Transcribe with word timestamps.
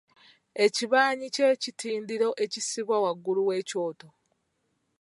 Ekibanyi 0.65 1.27
kye 1.35 1.49
kitindiro 1.61 2.29
ekisibwa 2.43 2.95
waggulu 3.03 3.41
w’ekyoto. 3.49 4.07